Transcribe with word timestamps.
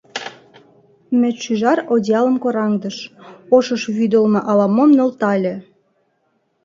Медшӱжар 1.19 1.79
одеялым 1.93 2.37
кораҥдыш, 2.43 2.97
ошыш 3.55 3.83
вӱдылмӧ 3.95 4.39
ала-мом 4.49 4.89
нӧлтале 4.97 5.55